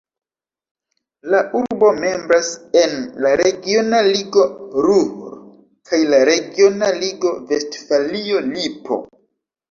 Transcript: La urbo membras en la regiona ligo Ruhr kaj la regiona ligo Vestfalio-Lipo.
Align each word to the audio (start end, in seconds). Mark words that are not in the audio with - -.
La 1.31 1.39
urbo 1.57 1.89
membras 1.97 2.47
en 2.79 2.95
la 3.25 3.33
regiona 3.41 3.99
ligo 4.07 4.45
Ruhr 4.85 5.35
kaj 5.91 5.99
la 6.13 6.21
regiona 6.31 6.89
ligo 7.03 7.35
Vestfalio-Lipo. 7.53 8.99